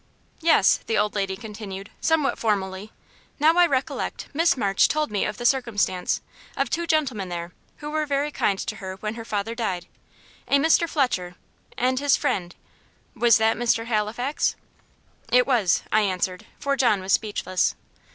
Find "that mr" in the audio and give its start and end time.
13.37-13.85